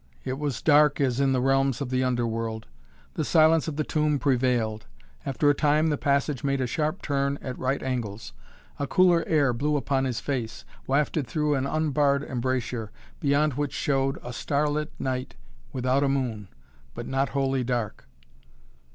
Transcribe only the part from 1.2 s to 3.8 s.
the realms of the underworld. The silence of